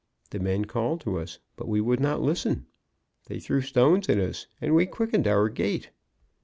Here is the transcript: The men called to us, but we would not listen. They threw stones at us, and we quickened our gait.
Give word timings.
The 0.31 0.39
men 0.39 0.65
called 0.65 1.01
to 1.01 1.19
us, 1.19 1.37
but 1.55 1.67
we 1.67 1.79
would 1.79 1.99
not 1.99 2.23
listen. 2.23 2.65
They 3.27 3.39
threw 3.39 3.61
stones 3.61 4.09
at 4.09 4.17
us, 4.17 4.47
and 4.59 4.73
we 4.73 4.87
quickened 4.87 5.27
our 5.27 5.47
gait. 5.47 5.91